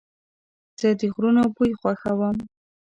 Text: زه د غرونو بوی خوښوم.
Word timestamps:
زه 0.79 0.89
د 0.99 1.01
غرونو 1.13 1.43
بوی 1.55 1.71
خوښوم. 1.79 2.37